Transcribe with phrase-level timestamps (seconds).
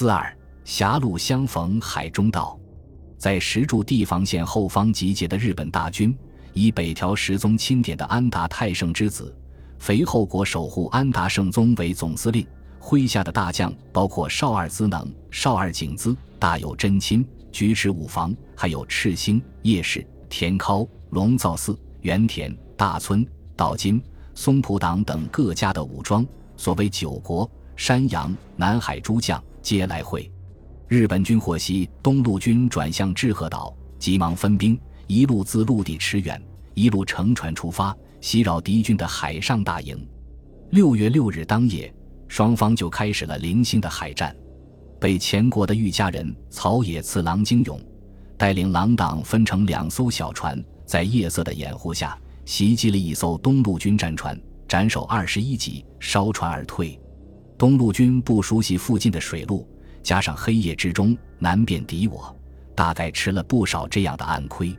[0.00, 0.34] 四二
[0.64, 2.58] 狭路相逢海中道，
[3.18, 6.16] 在石柱地防线后方集结的日本大军，
[6.54, 9.36] 以北条时宗钦点的安达泰胜之子
[9.78, 12.46] 肥后国守护安达胜宗为总司令，
[12.80, 17.22] 麾下的大将包括少二资能、少二景资、大有真亲、
[17.52, 23.22] 菊池武房，还有赤星、叶氏、田尻、龙造寺、原田、大村、
[23.54, 24.02] 岛津、
[24.34, 26.26] 松浦党等各家的武装，
[26.56, 27.46] 所谓九国、
[27.76, 30.30] 山阳、南海诸将皆来会。
[30.88, 36.42] 日本军获悉东路军转向志贺岛，急忙分兵，一路自陆地驰援，
[36.74, 40.04] 一路乘船出发，袭扰敌军的海上大营。
[40.70, 41.92] 六月六日当夜，
[42.28, 44.36] 双方就开始了零星的海战。
[45.00, 47.80] 被前国的御家人草野次郎经勇
[48.36, 54.38] 带领狼党分成两艘小船，在夜色的掩护下袭击了一艘东路军战船，
[54.68, 56.99] 斩首二十一级，烧船而退。
[57.60, 59.68] 东路军不熟悉附近的水路。
[60.02, 62.34] 加上黑夜之中难辨敌我，
[62.74, 64.74] 大概吃了不少这样的暗亏。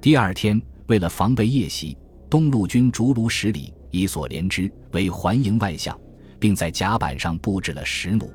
[0.00, 1.94] 第二天，为了防备夜袭，
[2.30, 5.94] 东路军竹炉十里，以所连之为环营外向，
[6.38, 8.32] 并在甲板上布置了石弩，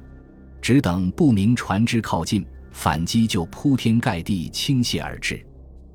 [0.61, 5.43] 只等不明船只靠近，反击就铺天盖地倾泻而至。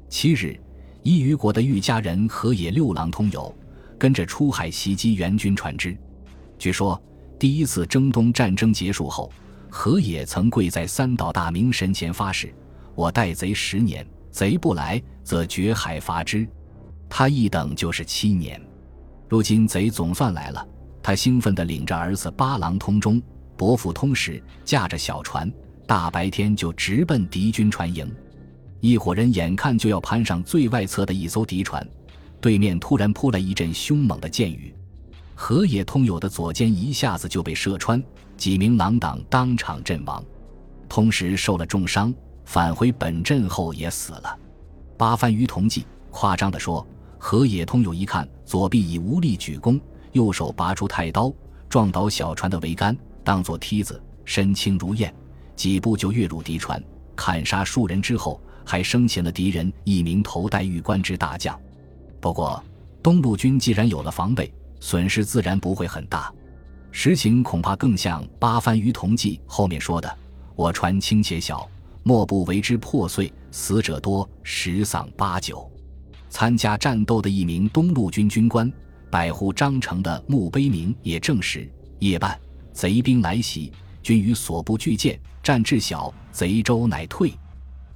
[0.08, 0.58] 七日，
[1.04, 3.56] 伊予国的御家人河野六郎通友
[3.96, 5.96] 跟着出海袭击援军船只。
[6.58, 7.00] 据说，
[7.38, 9.30] 第一次征东战争结束后。
[9.76, 12.54] 河野曾跪在三岛大明神前发誓
[12.94, 16.46] ：“我待贼十年，贼不来，则绝海伐之。”
[17.10, 18.62] 他一等就是七年。
[19.28, 20.64] 如今贼总算来了，
[21.02, 23.20] 他兴奋地领着儿子八郎通中、
[23.56, 25.52] 伯父通时，驾着小船，
[25.88, 28.08] 大白天就直奔敌军船营。
[28.78, 31.84] 一伙人眼看就要攀上最外侧的一艘敌船，
[32.40, 34.72] 对面突然扑来一阵凶猛的箭雨。
[35.34, 38.02] 河野通友的左肩一下子就被射穿，
[38.36, 40.24] 几名狼党当场阵亡，
[40.88, 44.38] 通时受了重伤，返回本阵后也死了。
[44.96, 46.86] 八幡于同济夸张地说
[47.18, 49.78] ：“河野通友一看左臂已无力举弓，
[50.12, 51.32] 右手拔出太刀，
[51.68, 55.12] 撞倒小船的桅杆，当作梯子，身轻如燕，
[55.56, 56.82] 几步就跃入敌船，
[57.16, 61.58] 砍杀数人之后，还生擒了敌人一名头戴玉冠之大将。
[62.20, 62.62] 不过，
[63.02, 64.50] 东路军既然有了防备。”
[64.84, 66.30] 损失自然不会很大，
[66.92, 70.18] 实情恐怕更像八幡于同记后面说的
[70.54, 71.66] ：“我船轻且小，
[72.02, 75.66] 莫不为之破碎，死者多，十丧八九。”
[76.28, 78.70] 参加战斗的一名东路军军官
[79.10, 81.66] 百户张成的墓碑铭也证实：
[82.00, 82.38] 夜半
[82.74, 87.32] 贼兵来袭，军于所部俱见，战至小，贼舟乃退。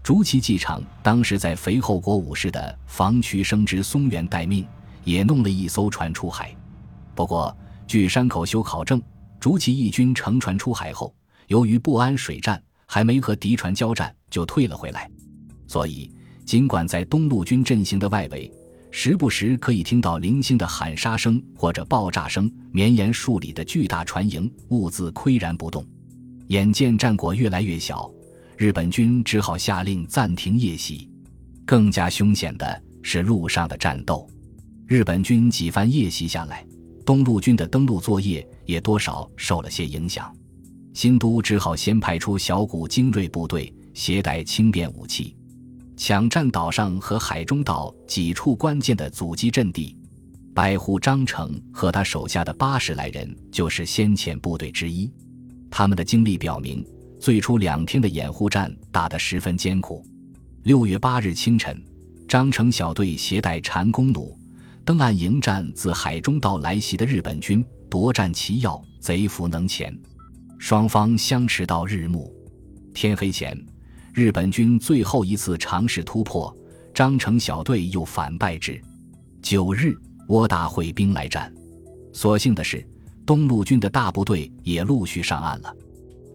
[0.02, 4.66] 竹崎继长当时在肥后国武士的防渠生之松原待命，
[5.04, 6.56] 也弄了一艘船出海。
[7.18, 7.52] 不过，
[7.84, 9.02] 据山口修考证，
[9.40, 11.12] 竹崎义军乘船出海后，
[11.48, 15.10] 由于不安水战，还没和敌船交战，就退了回来。
[15.66, 16.08] 所以，
[16.44, 18.48] 尽管在东路军阵型的外围，
[18.92, 25.84] 时不时可以听到零星的喊杀声或者爆炸声，绵延数里的巨大船营兀自岿然不动。
[26.50, 28.08] 眼见战果越来越小，
[28.56, 31.10] 日本军只好下令暂停夜袭。
[31.66, 34.24] 更加凶险的是路上的战斗，
[34.86, 36.64] 日本军几番夜袭下来。
[37.08, 40.30] 东路军的登陆作业也多少受了些影响，
[40.92, 45.34] 新都只好先派出小股精锐部队，携带轻便武器，
[45.96, 49.96] 抢占岛上和海中岛几处关键的阻击阵地。
[50.54, 55.10] 百户张成和他手下的八十来人就是先遣部队之一。
[55.70, 56.86] 他们的经历表明，
[57.18, 60.04] 最初两天的掩护战打得十分艰苦。
[60.64, 61.82] 六月八日清晨，
[62.28, 64.38] 张成小队携带禅弓弩。
[64.88, 69.94] 登岸迎战自海中道来袭的日本军，夺占其要，贼伏能前。
[70.58, 72.32] 双方相持到日暮，
[72.94, 73.54] 天黑前，
[74.14, 76.56] 日本军最后一次尝试突破，
[76.94, 78.80] 张成小队又反败之。
[79.42, 79.94] 九日，
[80.28, 81.52] 窝大会兵来战，
[82.14, 82.82] 所幸的是，
[83.26, 85.70] 东路军的大部队也陆续上岸了。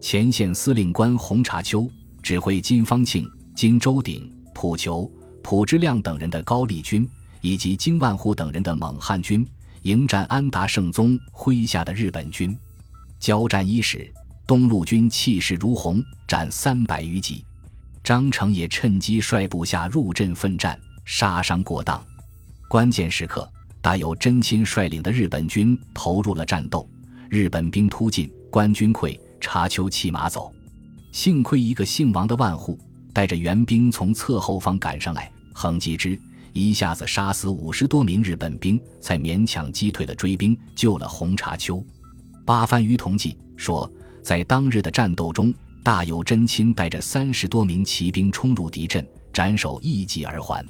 [0.00, 1.90] 前线司令官洪察秋
[2.22, 5.10] 指挥金方庆、金周鼎、浦求、
[5.42, 7.04] 浦之亮等人的高丽军。
[7.44, 9.46] 以及金万户等人的蒙汉军
[9.82, 12.56] 迎战安达圣宗麾下的日本军，
[13.20, 14.10] 交战伊始，
[14.46, 17.44] 东路军气势如虹，斩三百余骑。
[18.02, 22.02] 张成也趁机率部下入阵奋战，杀伤过当。
[22.66, 23.46] 关键时刻，
[23.82, 26.88] 大有真亲率领的日本军投入了战斗，
[27.28, 30.50] 日本兵突进，官军溃，查丘弃马走。
[31.12, 32.78] 幸亏一个姓王的万户
[33.12, 36.18] 带着援兵从侧后方赶上来，横击之。
[36.54, 41.84] 一下子杀死五十多名日本兵，才勉强击退了追兵，救了红茶丘。
[42.44, 43.90] 八幡于同记说，
[44.22, 45.52] 在当日的战斗中，
[45.82, 50.64] 大有真亲带着三十多名骑兵冲入敌阵，斩首一骑而还。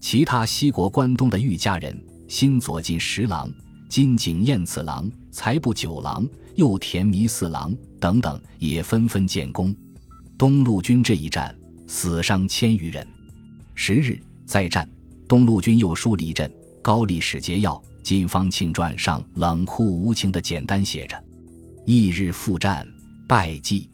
[0.00, 1.96] 其他西国关东的御家人，
[2.26, 3.48] 新左近十郎、
[3.88, 9.72] 金井彦次郎、才部九郎、右田弥四郎等等，也纷纷建功。
[10.36, 13.06] 东路军这一战死伤千余人。
[13.76, 14.88] 十日再战，
[15.32, 16.52] 东路军又输离阵。
[16.82, 21.16] 高丽史节要《金方庆传》上冷酷无情的简单写着
[21.88, 22.86] ：“翌日复战，
[23.26, 23.88] 败绩。”